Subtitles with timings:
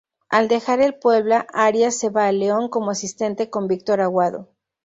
[0.29, 4.49] Al dejar El Puebla Arias se va a León como asistente con Víctor Aguado.